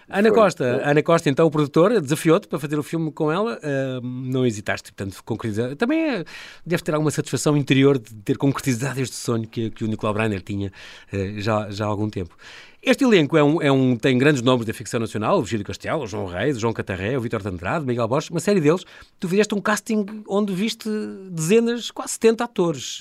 [0.08, 0.90] Ana foi, Costa, foi.
[0.90, 4.92] Ana Costa, então, o produtor, desafiou-te para fazer o filme com ela, uh, não hesitaste,
[4.92, 5.74] portanto, concretizar.
[5.74, 6.24] Também é,
[6.64, 10.40] deve ter alguma satisfação interior de ter concretizado este sonho que, que o Nicolau Breiner
[10.40, 10.72] tinha
[11.12, 12.36] uh, já, já há algum tempo.
[12.80, 16.04] Este elenco é um, é um, tem grandes nomes da ficção nacional, o Virgílio Castelo,
[16.04, 18.60] o João Reis, o João Catarré, o Vítor de Andrade, o Miguel Borges, uma série
[18.60, 18.84] deles.
[19.18, 20.88] Tu fizeste um casting onde viste
[21.32, 23.00] dezenas, quase 70 atores.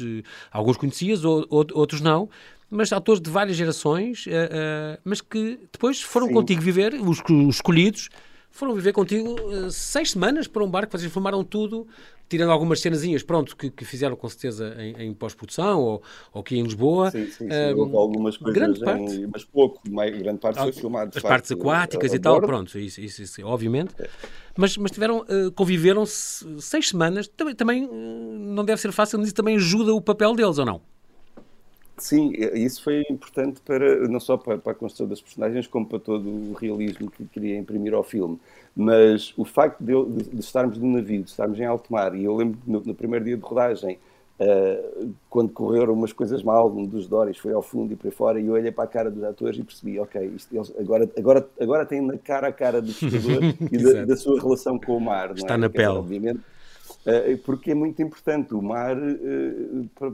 [0.52, 2.28] Alguns conhecias, outros não
[2.70, 6.34] mas atores de várias gerações, uh, uh, mas que depois foram Sim.
[6.34, 8.10] contigo viver, os, os, escolhidos,
[8.50, 11.88] foram viver contigo uh, seis semanas para um barco, vocês filmaram tudo,
[12.28, 16.58] tirando algumas cenazinhas, pronto, que, que fizeram com certeza em, em pós-produção ou, ou aqui
[16.58, 17.12] em Lisboa.
[17.12, 17.96] Sim, sim, sim.
[17.96, 21.12] Algumas coisas, grande parte, em, mas pouco, grande parte foi filmado.
[21.16, 23.94] As partes aquáticas e tal, pronto, isso, isso, isso obviamente.
[24.00, 24.10] É.
[24.58, 25.24] Mas, mas tiveram,
[25.54, 30.02] conviveram -se seis semanas, também, também não deve ser fácil, mas isso também ajuda o
[30.02, 30.95] papel deles, ou não?
[31.98, 36.00] Sim, isso foi importante para não só para, para, a construção das personagens, como para
[36.00, 38.38] todo o realismo que queria imprimir ao filme.
[38.76, 42.26] Mas o facto de, de, de estarmos no navio, de estarmos em alto mar, e
[42.26, 43.98] eu lembro no, no primeiro dia de rodagem,
[44.40, 48.42] uh, quando correram umas coisas mal, um dos Doris foi ao fundo e para fora,
[48.42, 51.50] e eu olhei para a cara dos atores e percebi, ok, isto, eles agora, agora,
[51.62, 55.00] agora têm na cara a cara do pescador e da, da, sua relação com o
[55.00, 55.32] mar.
[55.32, 55.58] Está é?
[55.58, 55.88] na pele.
[55.88, 56.55] Dizer, obviamente
[57.46, 60.12] porque é muito importante o mar eh, para,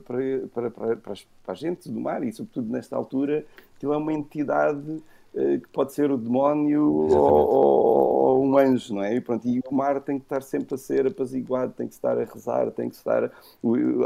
[0.53, 1.15] para, para, para,
[1.47, 3.45] a gente do mar e, sobretudo, nesta altura,
[3.93, 5.01] é uma entidade eh,
[5.33, 9.15] que pode ser o demónio ou, ou, um anjo, não é?
[9.15, 12.17] E, pronto, e o mar tem que estar sempre a ser apaziguado, tem que estar
[12.17, 13.31] a rezar, tem que estar.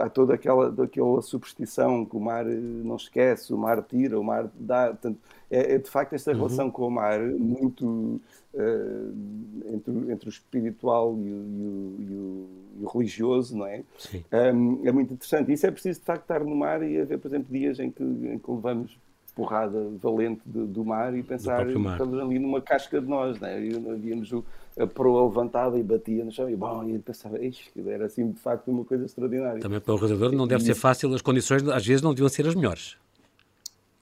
[0.02, 4.50] Há toda aquela, aquela superstição que o mar não esquece, o mar tira, o mar
[4.54, 4.88] dá.
[4.88, 5.18] Portanto,
[5.50, 6.38] é, é de facto esta uhum.
[6.38, 8.22] relação com o mar muito
[8.54, 12.48] uh, entre, entre o espiritual e o, e o,
[12.80, 13.84] e o religioso, não é?
[14.54, 15.52] Um, é muito interessante.
[15.52, 18.04] Isso é preciso, de facto, estar no mar e haver, por exemplo, dias em que,
[18.04, 18.98] em que levamos
[19.36, 23.48] porrada valente de, do mar e pensar que estamos ali numa casca de nós, não
[23.48, 23.62] é?
[23.62, 24.44] E víamos o,
[24.80, 27.38] a proa levantada e batia no chão e, bom, e pensava,
[27.86, 29.60] era assim de facto uma coisa extraordinária.
[29.60, 32.48] Também para o realizador não deve ser fácil, as condições às vezes não deviam ser
[32.48, 32.98] as melhores.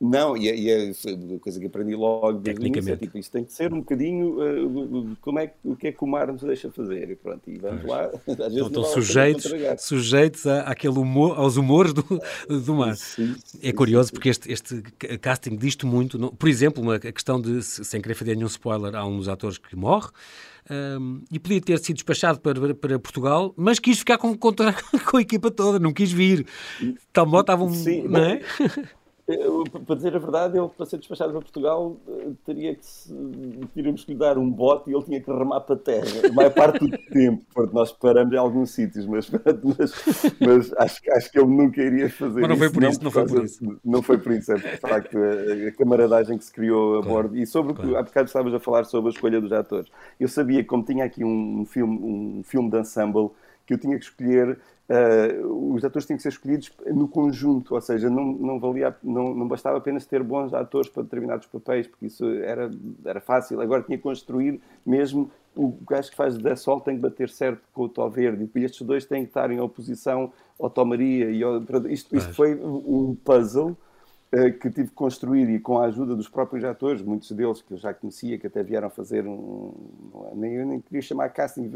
[0.06, 3.32] Não, e, é, e é uma coisa que aprendi logo desde o é tipo, isso
[3.32, 6.42] tem que ser um bocadinho uh, como é, o que é que o mar nos
[6.42, 8.12] deixa fazer e pronto, e vamos lá.
[8.28, 12.04] Então, estão sujeitos, sujeitos a, àquele humor, aos humores do,
[12.50, 12.98] do mar.
[12.98, 14.82] Sim, sim, é curioso sim, porque este, este
[15.22, 18.96] casting diz-te muito, não, por exemplo, uma, a questão de, sem querer fazer nenhum spoiler,
[18.96, 20.10] há um dos atores que morre,
[20.70, 24.52] um, e podia ter sido despachado para, para Portugal, mas quis ficar com, com,
[25.06, 26.46] com a equipa toda, não quis vir.
[27.14, 28.42] Tal modo estavam, Sim, não é?
[29.86, 32.82] para dizer a verdade, ele para ser despachado para Portugal eh, teria que
[33.74, 36.32] teríamos que lhe dar um bote e ele tinha que remar para a terra, a
[36.34, 39.94] maior parte do tempo, porque nós paramos em alguns sítios, mas, mas,
[40.42, 43.26] mas acho, acho, que ele nunca iria fazer mas não foi por isso, não, foi
[43.26, 43.80] por isso.
[43.84, 47.30] Não foi por isso, é de facto a, a camaradagem que se criou a claro,
[47.30, 47.38] bordo.
[47.38, 47.98] E sobre claro.
[47.98, 49.90] há bocado estavas a falar sobre a escolha dos atores.
[50.20, 53.32] Eu sabia que como tinha aqui um filme, um filme de ensemble,
[53.66, 57.80] que eu tinha que escolher Uh, os atores tinham que ser escolhidos no conjunto, ou
[57.80, 62.08] seja, não, não, valia, não, não bastava apenas ter bons atores para determinados papéis, porque
[62.08, 62.70] isso era,
[63.06, 63.62] era fácil.
[63.62, 67.62] Agora tinha que construir mesmo o gajo que faz da sol tem que bater certo
[67.74, 71.32] com o Tó Verde, e estes dois têm que estar em oposição ao Tó Maria.
[71.32, 73.78] E ao, isto, isto foi um puzzle
[74.34, 77.74] uh, que tive que construir e com a ajuda dos próprios atores, muitos deles que
[77.74, 79.72] eu já conhecia, que até vieram fazer um.
[80.36, 81.72] Nem, eu nem queria chamar casting,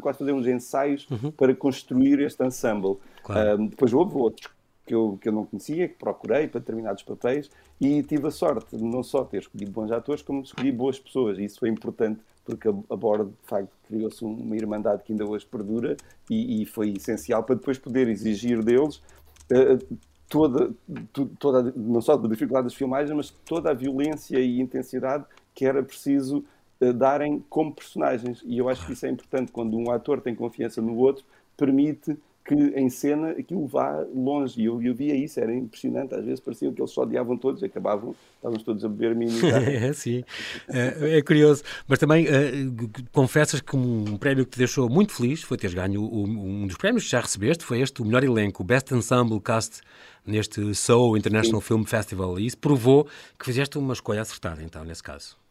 [0.00, 1.30] quase fazer uns ensaios uhum.
[1.30, 2.96] para construir este ensemble.
[3.22, 3.62] Claro.
[3.62, 4.50] Um, depois houve outros
[4.86, 8.76] que eu, que eu não conhecia, que procurei para determinados papéis e tive a sorte
[8.76, 11.38] de não só ter escolhido bons atores, como de escolher boas pessoas.
[11.38, 15.46] E isso foi importante porque a, bordo, de facto, criou-se uma irmandade que ainda hoje
[15.46, 15.96] perdura
[16.28, 18.96] e, e, foi essencial para depois poder exigir deles
[19.50, 19.96] uh,
[20.28, 20.70] toda,
[21.38, 25.82] toda, não só a dificuldade das filmagens, mas toda a violência e intensidade que era
[25.82, 26.44] preciso
[26.92, 28.42] darem como personagens.
[28.44, 29.52] E eu acho que isso é importante.
[29.52, 31.24] Quando um ator tem confiança no outro,
[31.56, 34.60] permite que em cena aquilo vá longe.
[34.60, 36.14] E eu, eu via isso, era impressionante.
[36.14, 39.32] Às vezes parecia que eles só odiavam todos e acabavam, estávamos todos a beber mini.
[39.46, 40.22] é, sim.
[40.68, 41.62] É, é, curioso.
[41.88, 46.02] Mas também uh, confessas que um prémio que te deixou muito feliz foi teres ganho
[46.02, 49.40] o, um dos prémios que já recebeste, foi este, o melhor elenco, o Best Ensemble
[49.40, 49.80] Cast
[50.26, 51.66] neste Soul International sim.
[51.66, 52.38] Film Festival.
[52.38, 53.06] E isso provou
[53.38, 55.43] que fizeste uma escolha acertada, então, nesse caso.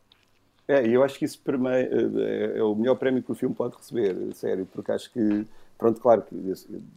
[0.67, 4.15] É, eu acho que isso é, é o melhor prémio que o filme pode receber,
[4.33, 5.45] sério, porque acho que,
[5.77, 6.35] pronto, claro que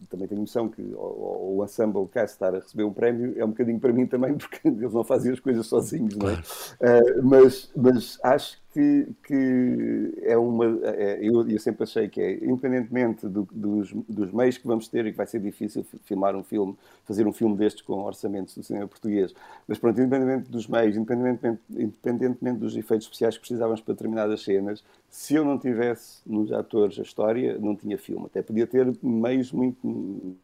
[0.08, 3.48] também tenho noção que o, o Ensemble Cast estar a receber um prémio é um
[3.48, 6.34] bocadinho para mim também, porque eles não fazem as coisas sozinhos, não é?
[6.34, 10.66] Uh, mas, mas acho que, que é uma.
[10.84, 15.06] É, eu, eu, sempre achei que é, independentemente do, dos, dos meios que vamos ter,
[15.06, 18.62] e que vai ser difícil filmar um filme, fazer um filme destes com orçamentos do
[18.62, 19.34] cinema português,
[19.66, 24.84] mas pronto, independentemente dos meios, independentemente, independentemente dos efeitos especiais que precisávamos para determinadas cenas,
[25.08, 28.26] se eu não tivesse nos atores a história, não tinha filme.
[28.26, 30.36] Até podia ter meios muito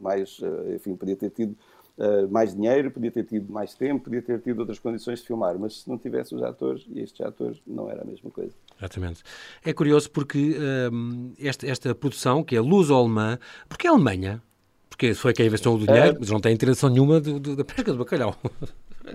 [0.00, 0.38] mais.
[0.40, 1.56] Eh, enfim, podia ter tido
[1.98, 5.58] uh, mais dinheiro, podia ter tido mais tempo, podia ter tido outras condições de filmar,
[5.58, 8.52] mas se não tivesse os atores, e estes atores, não era a mesma coisa.
[8.78, 9.22] Exatamente.
[9.64, 14.42] É curioso porque uh, esta, esta produção, que é luso-alemã, porque é Alemanha,
[14.88, 16.18] porque foi quem investiu o dinheiro, é...
[16.18, 18.36] mas não tem interação nenhuma do, do, da pesca do bacalhau.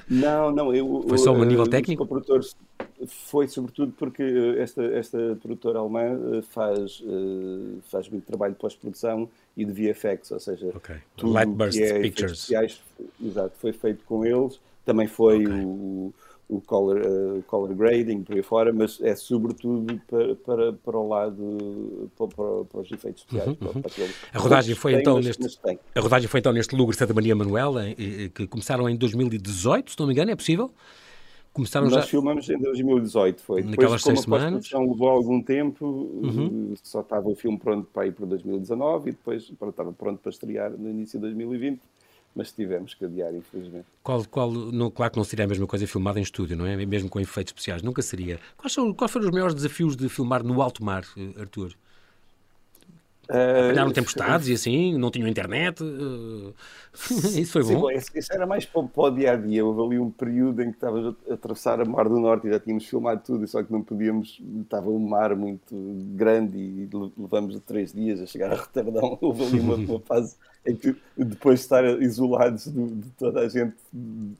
[0.09, 0.75] Não, não.
[0.75, 2.05] Eu, foi só um nível técnico?
[2.27, 2.57] Os
[3.07, 4.21] foi sobretudo porque
[4.57, 7.01] esta, esta produtora alemã faz,
[7.83, 10.97] faz muito trabalho de pós-produção e de VFX, ou seja, okay.
[11.15, 12.31] tudo Lightburst é Pictures.
[12.33, 12.79] Especiais,
[13.19, 14.59] exato, foi feito com eles.
[14.85, 15.61] Também foi okay.
[15.65, 16.13] o,
[16.47, 21.09] o color, uh, color grading por aí fora, mas é sobretudo para, para, para o
[21.09, 23.47] lado para, para, para os efeitos especiais.
[23.47, 23.81] Uhum, uhum.
[24.31, 27.13] a rodagem foi tem, então mas, neste mas a rodagem foi então neste Louvre Santa
[27.15, 30.71] Maria Manuel, em, que começaram em 2018, se não me engano, é possível?
[31.57, 32.11] Começaram Nós já...
[32.11, 33.63] filmamos em 2018, foi.
[33.63, 34.69] Naquelas Depois, seis semanas.
[34.71, 36.75] A levou algum tempo, uhum.
[36.83, 40.29] só estava o filme pronto para ir para 2019 e depois pronto, estava pronto para
[40.29, 41.81] estrear no início de 2020
[42.35, 43.87] mas tivemos que adiar, infelizmente.
[44.03, 46.85] Qual, qual, no, claro que não seria a mesma coisa filmada em estúdio, não é?
[46.85, 48.39] Mesmo com efeitos especiais, nunca seria.
[48.55, 51.03] Quais, são, quais foram os maiores desafios de filmar no alto mar,
[51.35, 51.73] Arthur?
[53.29, 55.83] Apanharam uh, tempestades e assim, não tinham internet.
[55.83, 56.53] Uh,
[57.37, 57.89] isso foi bom.
[57.99, 59.65] Sim, isso era mais para, para o dia a dia.
[59.65, 62.59] Houve ali um período em que estávamos a atravessar a Mar do Norte e já
[62.59, 64.41] tínhamos filmado tudo, só que não podíamos.
[64.61, 65.75] Estava um mar muito
[66.15, 69.17] grande e levamos três dias a chegar a Roterdão.
[69.21, 70.35] Houve ali uma, uma fase
[70.67, 73.73] em que depois de estar isolados de, toda a gente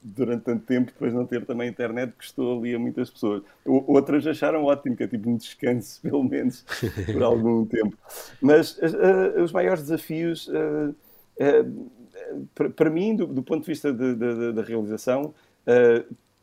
[0.04, 3.42] durante tanto tempo, depois não ter também internet, custou ali a muitas pessoas.
[3.66, 6.66] Outras acharam ótimo, que é tipo um descanso, pelo menos,
[7.12, 7.98] por algum tempo.
[8.42, 10.94] Mas uh, os maiores desafios, uh,
[11.40, 15.34] uh, para mim, do, do, ponto de vista da realização,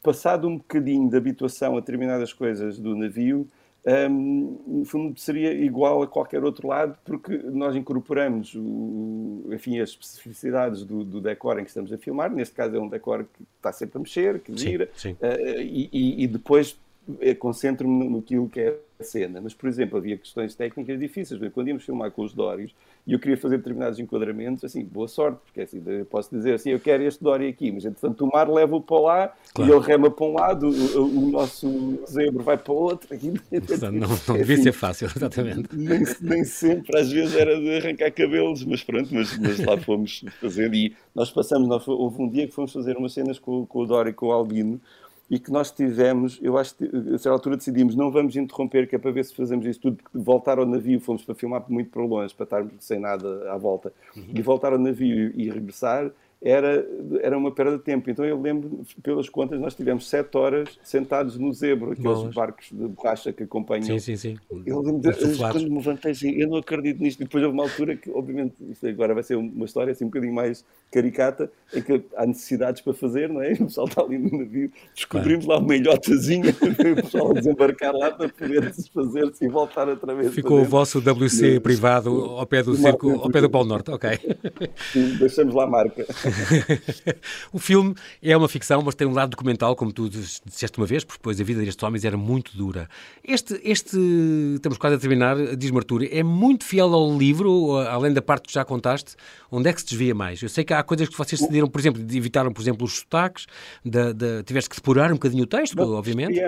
[0.03, 3.49] passado um bocadinho de habituação a determinadas coisas do navio,
[3.87, 9.91] um, no fundo seria igual a qualquer outro lado, porque nós incorporamos o, enfim, as
[9.91, 12.31] especificidades do, do, decor em que estamos a filmar.
[12.31, 15.17] Neste caso é um decor que está sempre a mexer, que gira, sim, sim.
[15.21, 16.79] Uh, e, e, depois
[17.39, 19.41] concentro-me no, no que é a cena.
[19.41, 21.41] Mas, por exemplo, havia questões técnicas difíceis.
[21.53, 22.75] Quando íamos filmar com os Dórios
[23.07, 26.71] e eu queria fazer determinados enquadramentos, assim, boa sorte, porque assim, eu posso dizer assim,
[26.71, 29.71] eu quero este Dório aqui, mas entretanto o mar leva-o para lá claro.
[29.71, 33.13] e ele rema para um lado, o, o, nosso zebro vai para o outro.
[33.15, 35.69] Aqui, não, não é devia assim, ser fácil, exatamente.
[35.77, 40.25] Nem, nem, sempre, às vezes era de arrancar cabelos, mas pronto, mas, mas lá fomos
[40.41, 43.81] fazendo e nós passamos, nós, houve um dia que fomos fazer umas cenas com, com
[43.81, 44.81] o Dório e com o Albino
[45.31, 48.95] e que nós tivemos, eu acho que a certa altura decidimos não vamos interromper, que
[48.95, 51.91] é para ver se fazemos isso tudo, porque voltar ao navio, fomos para filmar muito
[51.91, 54.25] para longe, para estarmos sem nada à volta, uhum.
[54.35, 56.11] e voltar ao navio e regressar,
[56.45, 56.87] era,
[57.23, 58.11] era uma perda de tempo.
[58.11, 62.35] Então eu lembro, pelas contas, nós tivemos sete horas sentados no zebro, aqueles Boas.
[62.35, 63.85] barcos de borracha que acompanham.
[63.85, 64.39] Sim, sim, sim.
[64.67, 67.21] Eu lembro, de, quando me levantei, assim, eu não acredito nisto.
[67.21, 70.09] E depois houve uma altura que, obviamente, isto agora vai ser uma história assim um
[70.09, 73.53] bocadinho mais caricata, em que há necessidades para fazer, não é?
[73.55, 75.61] O pessoal está ali no navio, descobrimos claro.
[75.61, 80.35] lá uma ilhotazinha, o pessoal desembarcar lá para poder desfazer-se e voltar outra vez.
[80.35, 84.11] Ficou o vosso WC privado ao pé do circo, ao pé do Polo Norte, ok.
[84.93, 86.05] Sim, deixamos lá a marca.
[87.53, 91.05] o filme é uma ficção, mas tem um lado documental, como tu disseste uma vez,
[91.05, 92.89] porque depois a vida destes homens era muito dura.
[93.23, 93.99] Este, este
[94.57, 98.53] estamos quase a terminar, diz-me Artur, é muito fiel ao livro, além da parte que
[98.53, 99.17] já contaste,
[99.51, 100.43] onde é que se desvia mais?
[100.43, 103.47] Eu sei que há coisas que vocês cederam, por exemplo, evitaram, por exemplo, os sotaques,
[104.47, 106.39] tiveste que depurar um bocadinho o texto, não, obviamente.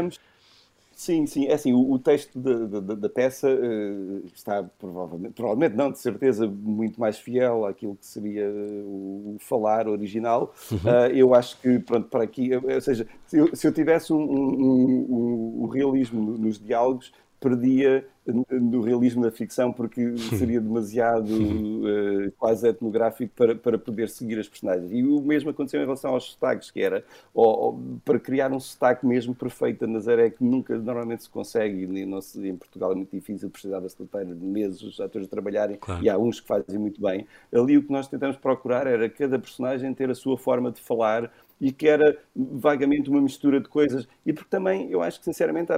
[0.96, 5.98] Sim, sim, é assim, o, o texto da peça uh, está provavelmente, provavelmente não, de
[5.98, 10.54] certeza, muito mais fiel àquilo que seria o, o falar original.
[10.72, 10.78] Uhum.
[10.78, 14.22] Uh, eu acho que, pronto, para aqui, ou seja, se eu, se eu tivesse um,
[14.22, 22.32] um, um, um realismo nos diálogos, perdia no realismo da ficção porque seria demasiado uh,
[22.38, 24.90] quase etnográfico para, para poder seguir as personagens.
[24.92, 28.60] E o mesmo aconteceu em relação aos sotaques, que era ou, ou, para criar um
[28.60, 32.92] sotaque mesmo perfeito a Nazaré, que nunca normalmente se consegue, e não se, em Portugal
[32.92, 36.02] é muito difícil, precisava-se de meses os atores a trabalharem, claro.
[36.02, 37.26] e há uns que fazem muito bem.
[37.52, 41.32] Ali o que nós tentamos procurar era cada personagem ter a sua forma de falar,
[41.60, 44.06] e que era vagamente uma mistura de coisas.
[44.24, 45.72] E porque também eu acho que, sinceramente,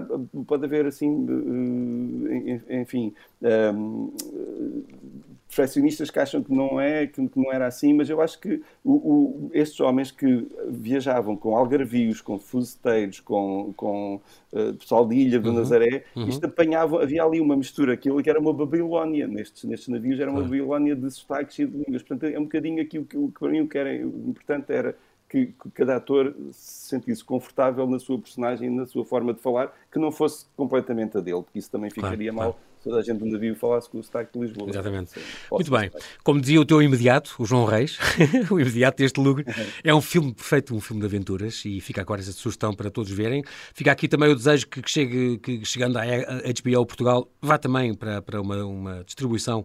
[0.47, 1.27] pode haver assim,
[2.69, 3.15] enfim,
[5.49, 8.93] perfeccionistas que acham que não é, que, não era assim, mas eu acho que o,
[8.93, 14.21] o, estes homens que viajavam com algarvios, com fuzeteiros, com, com
[14.53, 16.29] uh, pessoal de Ilha de uhum, Nazaré, uhum.
[16.29, 20.31] isto apanhava, havia ali uma mistura, aquilo que era uma Babilónia, nestes, nestes navios era
[20.31, 23.49] uma Babilónia de sotaques e de línguas, portanto é um bocadinho aquilo que, que para
[23.49, 24.95] mim o que era importante era
[25.29, 29.73] que, que, cada ator se sentisse confortável na sua personagem, na sua forma de falar,
[29.93, 33.03] que não fosse completamente a dele, porque isso também ficaria claro, mal claro toda a
[33.03, 34.71] gente no navio falasse com o sotaque de Lisboa.
[34.71, 35.13] Exatamente.
[35.51, 35.91] Muito bem.
[36.23, 37.99] Como dizia o teu imediato, o João Reis,
[38.51, 39.45] o imediato deste lugar,
[39.85, 43.11] é um filme perfeito, um filme de aventuras e fica agora essa sugestão para todos
[43.11, 43.45] verem.
[43.75, 48.23] Fica aqui também o desejo que, chegue, que chegando à HBO Portugal, vá também para,
[48.23, 49.65] para uma, uma distribuição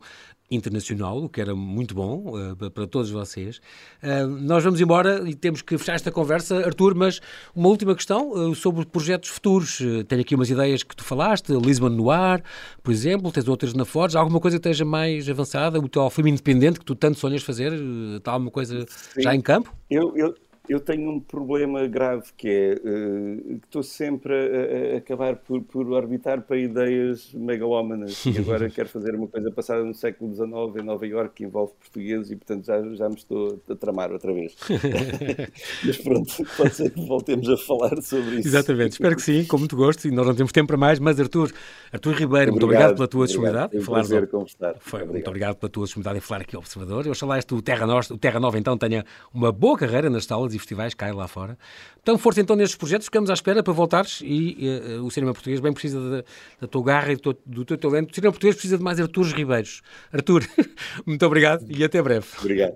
[0.55, 3.57] internacional, o que era muito bom uh, para todos vocês.
[4.01, 7.19] Uh, nós vamos embora e temos que fechar esta conversa, Arthur, mas
[7.55, 9.79] uma última questão uh, sobre projetos futuros.
[10.07, 12.43] tenho aqui umas ideias que tu falaste, Lisbon Noir,
[12.81, 14.17] por exemplo, tens outras na Forge.
[14.17, 15.79] Alguma coisa que esteja mais avançada?
[15.79, 17.73] O teu filme independente que tu tanto sonhas fazer?
[18.17, 19.21] Está alguma coisa Sim.
[19.21, 19.73] já em campo?
[19.89, 20.35] Eu, eu,
[20.69, 25.61] eu tenho um problema grave que é uh, que estou sempre a, a, acabar por,
[25.61, 30.81] por orbitar para ideias megalómanas e agora quero fazer uma coisa passada no século XIX
[30.81, 34.31] em Nova Iorque que envolve portugueses e portanto já, já me estou a tramar outra
[34.33, 34.55] vez.
[35.83, 38.47] Mas pronto, pode ser que voltemos a falar sobre isso.
[38.47, 41.19] Exatamente, espero que sim, com muito gosto e nós não temos tempo para mais, mas
[41.19, 41.51] Artur,
[41.91, 43.75] Artur Ribeiro, obrigado, muito obrigado pela tua disponibilidade.
[43.75, 44.75] É um prazer conversar.
[44.79, 45.11] Foi, obrigado.
[45.11, 47.05] muito obrigado pela tua disponibilidade em falar aqui ao Observador.
[47.05, 49.03] Eu oxalá este o Terra, Nostra, o Terra Nova então tenha
[49.33, 51.57] uma boa carreira nas salas e festivais cá lá fora.
[52.01, 54.57] Então, força então nestes projetos, ficamos à espera para voltares e
[54.97, 56.23] uh, o cinema português bem precisa da,
[56.61, 58.11] da tua garra e do teu, do teu talento.
[58.11, 59.81] O cinema português precisa de mais Arturos Ribeiros.
[60.11, 60.43] Artur,
[61.05, 62.27] muito obrigado e até breve.
[62.39, 62.75] Obrigado.